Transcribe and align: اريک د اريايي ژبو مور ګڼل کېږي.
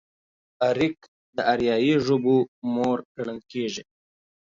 اريک 0.69 0.97
د 1.35 1.37
اريايي 1.53 1.93
ژبو 2.05 2.37
مور 2.73 2.97
ګڼل 3.15 3.39
کېږي. 3.51 3.83